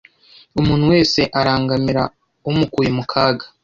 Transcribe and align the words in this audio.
Umuntu 0.59 0.85
wese 0.93 1.21
arangamira 1.39 2.03
umukuye 2.49 2.89
mu 2.97 3.03
kaga 3.11 3.45